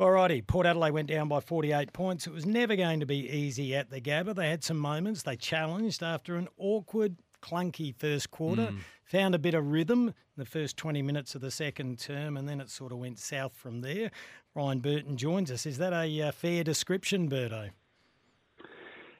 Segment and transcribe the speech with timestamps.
[0.00, 2.28] Alrighty, Port Adelaide went down by 48 points.
[2.28, 4.32] It was never going to be easy at the Gabba.
[4.32, 5.24] They had some moments.
[5.24, 8.68] They challenged after an awkward, clunky first quarter.
[8.68, 8.78] Mm.
[9.06, 12.48] Found a bit of rhythm in the first 20 minutes of the second term, and
[12.48, 14.12] then it sort of went south from there.
[14.54, 15.66] Ryan Burton joins us.
[15.66, 17.70] Is that a uh, fair description, Berto?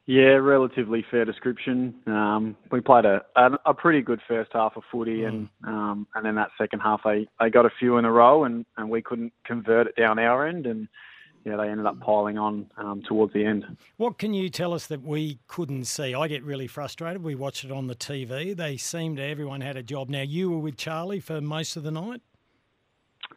[0.09, 1.95] Yeah, relatively fair description.
[2.07, 5.29] Um, we played a, a, a pretty good first half of footy, mm.
[5.29, 8.45] and um, and then that second half they, they got a few in a row,
[8.45, 10.89] and, and we couldn't convert it down our end, and
[11.45, 13.67] yeah, they ended up piling on um, towards the end.
[13.99, 16.15] What can you tell us that we couldn't see?
[16.15, 17.23] I get really frustrated.
[17.23, 18.57] We watched it on the TV.
[18.57, 20.09] They seemed everyone had a job.
[20.09, 22.23] Now you were with Charlie for most of the night.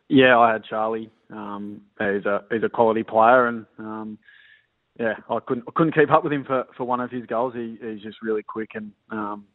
[0.07, 1.11] Yeah, I had Charlie.
[1.31, 4.17] Um, he's a he's a quality player, and um,
[4.99, 7.53] yeah, I couldn't I couldn't keep up with him for, for one of his goals.
[7.55, 9.45] He, he's just really quick, and um,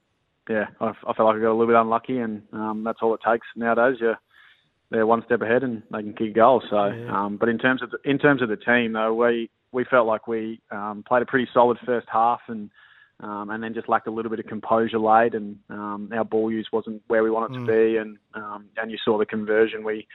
[0.48, 3.14] yeah, I, I felt like I got a little bit unlucky, and um, that's all
[3.14, 3.98] it takes nowadays.
[4.00, 4.14] Yeah,
[4.90, 6.64] they're one step ahead, and they can kick goals.
[6.70, 7.24] So, yeah.
[7.24, 10.06] um, but in terms of the, in terms of the team, though, we we felt
[10.06, 12.70] like we um, played a pretty solid first half, and
[13.20, 16.50] um, and then just lacked a little bit of composure late, and um, our ball
[16.50, 17.66] use wasn't where we wanted mm.
[17.66, 20.06] to be, and um, and you saw the conversion we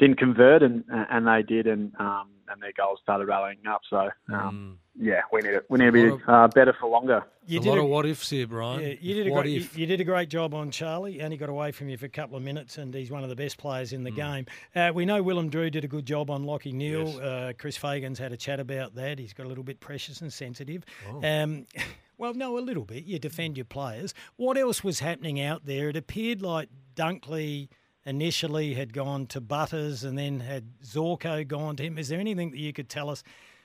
[0.00, 3.82] didn't convert, and and they did, and um, and their goals started rallying up.
[3.88, 5.06] So um, mm.
[5.06, 5.66] yeah, we need it.
[5.68, 7.22] We need to be of, uh, better for longer.
[7.46, 8.80] You a lot a, of what ifs here, Brian.
[8.80, 11.36] Yeah, you did a great, you, you, did a great job on Charlie, and he
[11.36, 13.58] got away from you for a couple of minutes, and he's one of the best
[13.58, 14.16] players in the mm.
[14.16, 14.46] game.
[14.74, 17.08] Uh, we know Willem Drew did a good job on Lachie Neale.
[17.08, 17.18] Yes.
[17.18, 19.18] Uh, Chris Fagan's had a chat about that.
[19.18, 20.84] He's got a little bit precious and sensitive.
[21.10, 21.20] Oh.
[21.22, 21.66] Um,
[22.18, 23.04] well, no, a little bit.
[23.04, 24.14] You defend your players.
[24.36, 25.90] What else was happening out there?
[25.90, 27.68] It appeared like Dunkley
[28.04, 31.98] initially had gone to Butters and then had Zorko gone to him.
[31.98, 33.22] Is there anything that you could tell us?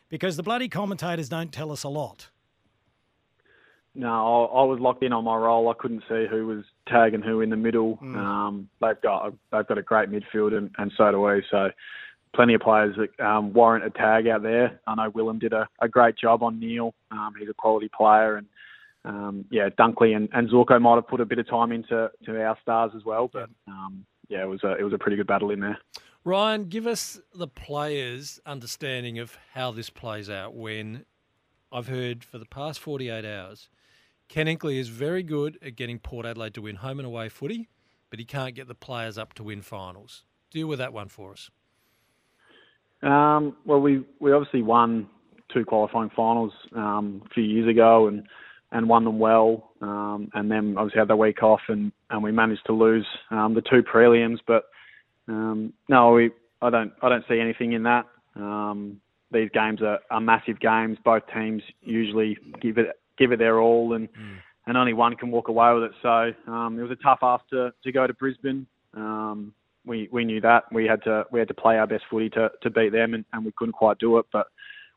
[0.09, 2.29] Because the bloody commentators don't tell us a lot.
[3.97, 5.69] No, I was locked in on my role.
[5.69, 7.97] I couldn't see who was tagging who in the middle.
[8.03, 8.17] Mm.
[8.17, 11.41] Um, they've got a, they've got a great midfield, and, and so do we.
[11.49, 11.69] So
[12.35, 14.81] plenty of players that um, warrant a tag out there.
[14.85, 16.93] I know Willem did a, a great job on Neale.
[17.09, 18.47] Um, he's a quality player, and
[19.05, 22.43] um, yeah, Dunkley and, and Zorko might have put a bit of time into to
[22.43, 23.29] our stars as well.
[23.31, 25.77] But um, yeah, it was a it was a pretty good battle in there.
[26.23, 30.55] Ryan, give us the players' understanding of how this plays out.
[30.55, 31.05] When
[31.71, 33.69] I've heard for the past forty eight hours,
[34.27, 37.69] Ken Hinkley is very good at getting Port Adelaide to win home and away footy,
[38.09, 40.23] but he can't get the players up to win finals.
[40.51, 41.49] Deal with that one for us.
[43.03, 45.07] Um, well, we we obviously won
[45.53, 48.27] two qualifying finals um, a few years ago, and
[48.75, 49.71] and won them well.
[49.81, 53.53] Um, and then obviously had the week off, and, and we managed to lose um,
[53.53, 54.39] the two prelims.
[54.45, 54.65] But
[55.29, 56.31] um, no, we
[56.61, 58.05] I don't I don't see anything in that.
[58.35, 58.99] Um,
[59.31, 60.97] these games are, are massive games.
[61.05, 62.87] Both teams usually give it
[63.17, 64.37] give it their all, and mm.
[64.67, 65.91] and only one can walk away with it.
[66.01, 68.67] So um, it was a tough to, to go to Brisbane.
[68.93, 69.53] Um,
[69.85, 72.51] we we knew that we had to we had to play our best footy to,
[72.61, 74.25] to beat them, and, and we couldn't quite do it.
[74.33, 74.47] But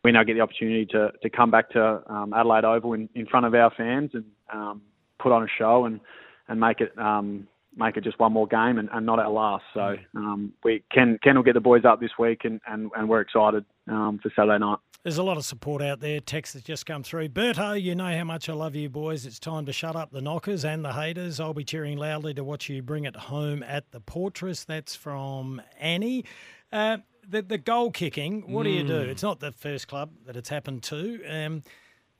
[0.05, 3.27] we now get the opportunity to, to come back to um, Adelaide Oval in, in
[3.27, 4.83] front of our fans and um,
[5.19, 6.01] put on a show and,
[6.49, 9.65] and make it um, make it just one more game and, and not our last.
[9.73, 13.09] So um, we can Ken will get the boys up this week and, and, and
[13.09, 14.79] we're excited um, for Saturday night.
[15.05, 16.19] There's a lot of support out there.
[16.19, 17.29] Text has just come through.
[17.29, 19.27] Berto, you know how much I love you boys.
[19.27, 21.39] It's time to shut up the knockers and the haters.
[21.39, 24.65] I'll be cheering loudly to watch you bring it home at the Portress.
[24.65, 26.25] That's from Annie.
[26.73, 26.99] Uh,
[27.29, 28.53] the the goal kicking.
[28.53, 28.65] What mm.
[28.65, 29.05] do you do?
[29.05, 29.11] Hmm.
[29.11, 31.25] It's not the first club that it's happened to.
[31.27, 31.63] Um,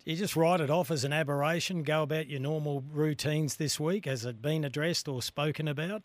[0.05, 1.83] you just write it off as an aberration.
[1.83, 4.07] Go about your normal routines this week.
[4.07, 6.03] Has it been addressed or spoken about?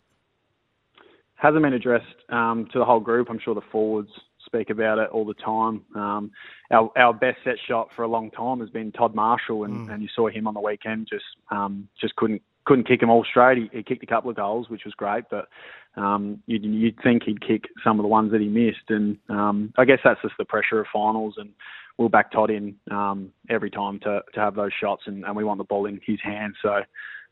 [1.36, 3.28] Hasn't been addressed um, to the whole group.
[3.30, 4.10] I'm sure the forwards
[4.44, 5.82] speak about it all the time.
[5.94, 6.30] Um,
[6.70, 9.92] our, our best set shot for a long time has been Todd Marshall, and, mm.
[9.94, 11.08] and you saw him on the weekend.
[11.10, 13.58] Just um, just couldn't couldn't kick them all straight.
[13.58, 15.48] He, he kicked a couple of goals, which was great, but
[15.96, 18.88] um, you'd, you'd think he'd kick some of the ones that he missed.
[18.88, 21.34] And um, I guess that's just the pressure of finals.
[21.36, 21.50] And
[21.98, 25.44] we'll back Todd in um, every time to, to have those shots, and, and we
[25.44, 26.56] want the ball in his hands.
[26.62, 26.80] So,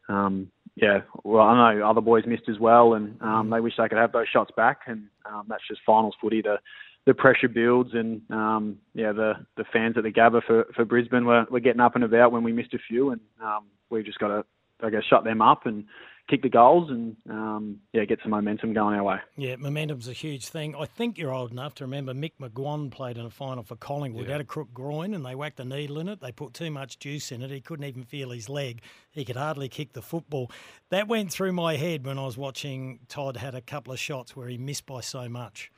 [0.09, 3.89] um, yeah, well, I know other boys missed as well, and um, they wish they
[3.89, 4.81] could have those shots back.
[4.87, 6.43] And um, that's just finals footy.
[6.43, 6.57] The
[7.05, 11.25] the pressure builds, and um, yeah, the the fans at the Gabba for for Brisbane
[11.25, 14.21] were, were getting up and about when we missed a few, and um, we've just
[14.21, 14.45] got to
[14.83, 15.85] I guess shut them up and
[16.29, 19.17] kick the goals and um, yeah, get some momentum going our way.
[19.37, 20.75] Yeah, momentum's a huge thing.
[20.75, 24.27] I think you're old enough to remember Mick McGuane played in a final for Collingwood.
[24.27, 24.33] Yeah.
[24.33, 26.21] Had a crook groin and they whacked a needle in it.
[26.21, 27.51] They put too much juice in it.
[27.51, 28.83] He couldn't even feel his leg.
[29.11, 30.51] He could hardly kick the football.
[30.91, 34.37] That went through my head when I was watching Todd had a couple of shots
[34.37, 35.71] where he missed by so much.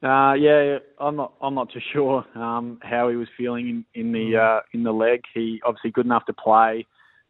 [0.00, 1.32] Uh, yeah, I'm not.
[1.40, 4.58] I'm not too sure um, how he was feeling in, in the mm.
[4.58, 5.22] uh, in the leg.
[5.34, 6.86] He obviously good enough to play.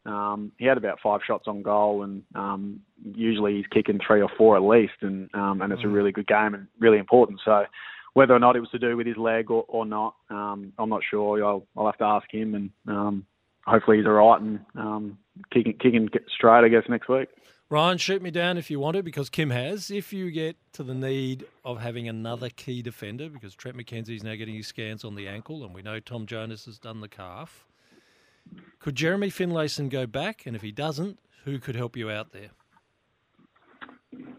[0.08, 2.80] Um, he had about five shots on goal, and um,
[3.14, 5.92] usually he's kicking three or four at least, and um, and it's a mm.
[5.92, 7.40] really good game and really important.
[7.44, 7.64] So
[8.14, 10.88] whether or not it was to do with his leg or, or not, um, I'm
[10.88, 11.44] not sure.
[11.44, 13.26] I'll, I'll have to ask him, and um,
[13.66, 15.18] hopefully he's all right and um,
[15.52, 17.28] kicking, kicking straight, I guess, next week.
[17.70, 19.90] Ryan, shoot me down if you want to, because Kim has.
[19.90, 24.34] If you get to the need of having another key defender, because Trent McKenzie's now
[24.36, 27.67] getting his scans on the ankle, and we know Tom Jonas has done the calf,
[28.80, 30.46] could Jeremy Finlayson go back?
[30.46, 32.50] And if he doesn't, who could help you out there?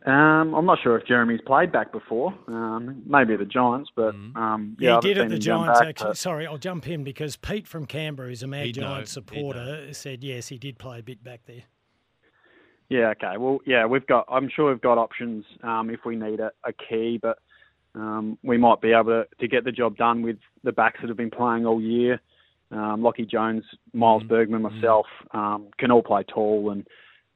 [0.06, 2.34] Um, I'm not sure if Jeremy's played back before.
[2.48, 4.36] Um, maybe the Giants, but Mm.
[4.36, 5.80] um, yeah, Yeah, I've he did at the Giants.
[5.80, 8.76] back, actually, but- sorry, I'll jump in because Pete from Canberra, who's a Mad He'd
[8.76, 9.22] Giants know.
[9.22, 11.64] supporter, said yes, he did play a bit back there.
[12.90, 13.38] Yeah, okay.
[13.38, 14.26] Well, yeah, we've got.
[14.30, 17.38] I'm sure we've got options um, if we need a, a key, but
[17.94, 21.08] um, we might be able to, to get the job done with the backs that
[21.08, 22.20] have been playing all year.
[22.72, 23.64] Um, Lachie Jones,
[23.94, 24.28] Miles Mhm.
[24.28, 26.86] Bergman, myself um, can all play tall, and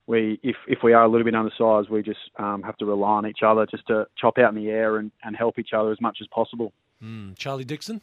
[0.06, 3.14] we, if if we are a little bit undersized, we just um, have to rely
[3.18, 5.92] on each other just to chop out in the air and, and help each other
[5.92, 6.72] as much as possible.
[7.02, 7.38] Mm.
[7.38, 8.02] Charlie Dixon,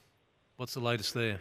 [0.56, 1.41] what's the latest there?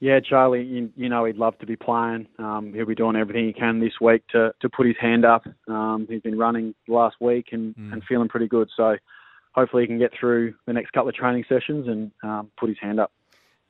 [0.00, 2.26] Yeah, Charlie, you, you know he'd love to be playing.
[2.38, 5.46] Um, he'll be doing everything he can this week to, to put his hand up.
[5.68, 7.92] Um, he's been running last week and, Mm.
[7.94, 8.68] and feeling pretty good.
[8.76, 8.96] So
[9.52, 12.78] hopefully he can get through the next couple of training sessions and um, put his
[12.82, 13.12] hand up.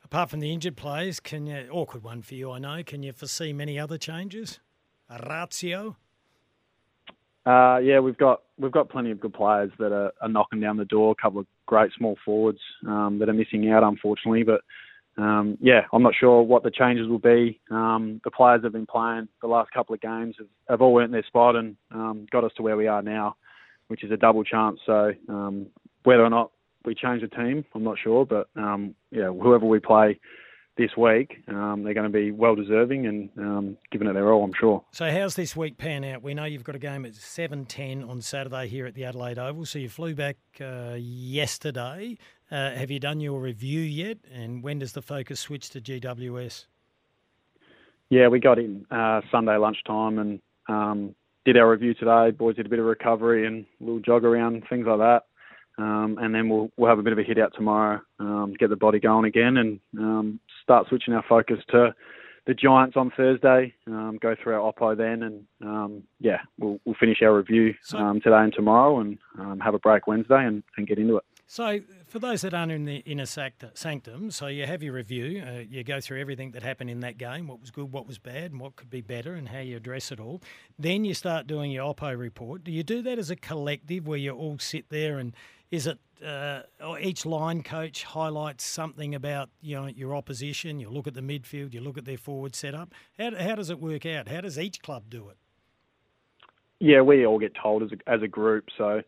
[0.05, 2.51] Apart from the injured players, can you awkward one for you?
[2.51, 2.83] I know.
[2.83, 4.59] Can you foresee many other changes?
[5.09, 5.95] A ratio.
[7.43, 10.77] Uh, yeah, we've got we've got plenty of good players that are, are knocking down
[10.77, 11.11] the door.
[11.11, 14.43] A couple of great small forwards um, that are missing out, unfortunately.
[14.43, 14.61] But
[15.17, 17.59] um, yeah, I'm not sure what the changes will be.
[17.71, 21.15] Um, the players have been playing the last couple of games have, have all earned
[21.15, 23.37] their spot and um, got us to where we are now,
[23.87, 24.79] which is a double chance.
[24.85, 25.65] So um,
[26.03, 26.51] whether or not
[26.85, 28.25] we change the team, I'm not sure.
[28.25, 30.19] But um, yeah, whoever we play
[30.77, 34.43] this week, um, they're going to be well deserving and um, giving it their all,
[34.43, 34.83] I'm sure.
[34.91, 36.21] So how's this week pan out?
[36.21, 39.39] We know you've got a game at seven ten on Saturday here at the Adelaide
[39.39, 39.65] Oval.
[39.65, 42.17] So you flew back uh, yesterday.
[42.51, 44.17] Uh, have you done your review yet?
[44.31, 46.65] And when does the focus switch to GWS?
[48.09, 51.15] Yeah, we got in uh, Sunday lunchtime and um,
[51.45, 52.31] did our review today.
[52.31, 55.23] Boys did a bit of recovery and a little jog around, things like that.
[55.77, 58.69] Um, and then we'll we'll have a bit of a hit out tomorrow, um, get
[58.69, 61.93] the body going again, and um, start switching our focus to
[62.47, 63.73] the Giants on Thursday.
[63.87, 68.21] Um, go through our oppo then, and um, yeah, we'll we'll finish our review um,
[68.21, 71.23] today and tomorrow, and um, have a break Wednesday and, and get into it.
[71.47, 75.59] So, for those that aren't in the inner sanctum, so you have your review, uh,
[75.69, 78.51] you go through everything that happened in that game, what was good, what was bad,
[78.51, 80.41] and what could be better, and how you address it all.
[80.79, 82.63] Then you start doing your Oppo report.
[82.63, 85.35] Do you do that as a collective where you all sit there and
[85.71, 86.61] is it uh,
[86.99, 90.79] each line coach highlights something about you know your opposition?
[90.79, 92.93] You look at the midfield, you look at their forward setup.
[93.17, 94.27] How, how does it work out?
[94.27, 95.37] How does each club do it?
[96.79, 98.65] Yeah, we all get told as a, as a group.
[98.77, 99.01] So,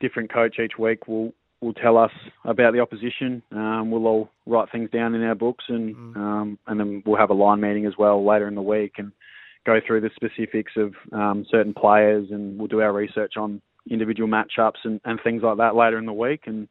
[0.00, 2.12] different coach each week will will tell us
[2.44, 3.42] about the opposition.
[3.50, 6.16] Um, we'll all write things down in our books, and Mm.
[6.16, 9.12] um, and then we'll have a line meeting as well later in the week and
[9.64, 13.60] go through the specifics of um, certain players, and we'll do our research on
[13.90, 16.42] individual matchups and, and things like that later in the week.
[16.46, 16.68] And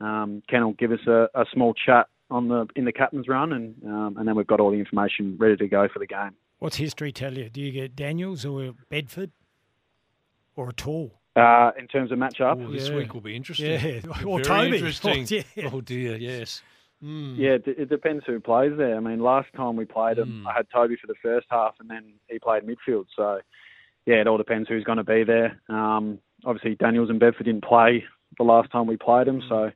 [0.00, 3.52] um, Ken will give us a, a small chat on the in the captain's run,
[3.52, 6.30] and um, and then we've got all the information ready to go for the game.
[6.58, 7.48] What's history tell you?
[7.50, 9.30] Do you get Daniels or Bedford
[10.56, 11.12] or at all?
[11.36, 12.96] Uh, in terms of matchup, Oh, this Yeah.
[12.96, 13.72] week will be interesting.
[13.72, 14.76] Yeah, or Very Toby.
[14.76, 15.26] interesting.
[15.30, 15.70] Oh, yeah.
[15.72, 16.62] Oh dear, yes.
[17.02, 17.36] Mm.
[17.36, 18.96] Yeah, it, it depends who plays there.
[18.96, 20.50] I mean, last time we played him, Mm.
[20.50, 23.06] I had Toby for the first half, and then he played midfield.
[23.16, 23.40] So,
[24.06, 25.60] yeah, it all depends who's going to be there.
[25.68, 28.04] Um, obviously, Daniels and Bedford didn't play
[28.38, 29.70] the last time we played them, so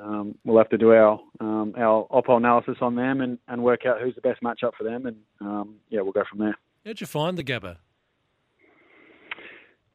[0.00, 3.86] um, we'll have to do our um, our oppo analysis on them and, and work
[3.86, 6.56] out who's the best matchup for them, and um, yeah, we'll go from there.
[6.84, 7.76] How'd you find the Gabba?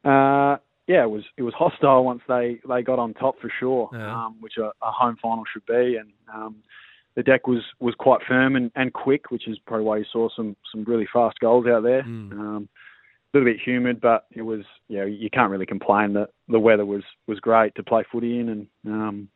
[0.03, 3.89] Uh, yeah, it was it was hostile once they, they got on top for sure,
[3.93, 4.25] Yeah.
[4.25, 5.97] um, which a, a home final should be.
[5.97, 6.55] And um,
[7.15, 10.27] the deck was, was quite firm and, and quick, which is probably why you saw
[10.35, 12.03] some, some really fast goals out there.
[12.03, 12.31] Mm.
[12.31, 12.69] Um,
[13.33, 16.59] a little bit humid, but it was you know you can't really complain that the
[16.59, 19.29] weather was, was great to play footy in, and um,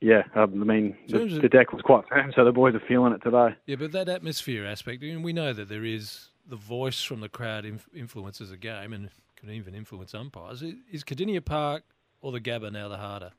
[0.00, 3.22] yeah, I mean the, the deck was quite firm, so the boys are feeling it
[3.22, 3.54] today.
[3.66, 7.28] Yeah, but that atmosphere aspect, and we know that there is the voice from the
[7.28, 10.62] crowd inf- influences a game and can even influence umpires.
[10.90, 11.82] Is Kardinia Park
[12.20, 13.32] or the Gabba now the harder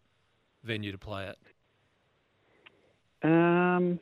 [0.64, 1.38] venue to play at?
[3.24, 4.00] Um,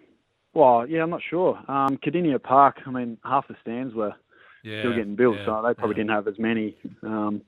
[0.53, 1.59] well, yeah, I'm not sure.
[1.67, 1.97] Um,
[2.43, 4.13] Park, I mean, half the stands were
[4.65, 6.03] Yeah, still getting built, yeah, so they probably yeah.
[6.03, 6.75] didn't have as many.
[7.03, 7.41] Um,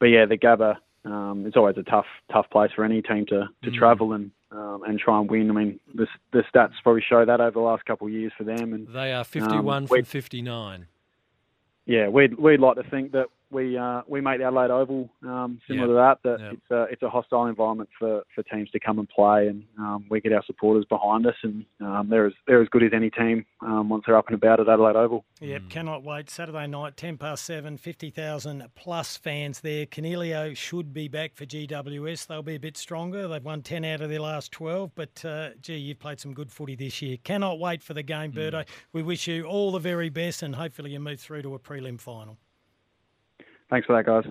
[0.00, 3.48] but yeah, the Gabba, um, it's always a tough, tough place for any team to,
[3.64, 3.74] to Mm.
[3.78, 5.50] travel and um, and try and win.
[5.50, 8.44] I mean, the the stats probably show that over the last couple of years for
[8.44, 8.72] them.
[8.74, 10.86] And They are 51 Um, from 59.
[11.86, 15.60] yeah, we'd we'd like to think that we uh, we make the Adelaide Oval um,
[15.68, 16.22] similar Yep.
[16.22, 16.38] to that.
[16.38, 16.52] That Yep.
[16.54, 20.04] it's a it's a hostile environment for, for teams to come and play, and um,
[20.10, 23.10] we get our supporters behind us, and um, they're as they're as good as any
[23.10, 25.24] team um, once they're up and about at Adelaide Oval.
[25.40, 26.30] Yep, cannot wait.
[26.30, 29.86] Saturday night, 10 past 7, 50,000 plus fans there.
[29.86, 32.26] Coniglio should be back for GWS.
[32.26, 33.28] They'll be a bit stronger.
[33.28, 36.50] They've won 10 out of their last 12, but uh, gee, you've played some good
[36.50, 37.16] footy this year.
[37.22, 38.64] Cannot wait for the game, Birdo.
[38.92, 42.00] We wish you all the very best and hopefully you move through to a prelim
[42.00, 42.38] final.
[43.70, 44.30] Thanks for that, guys.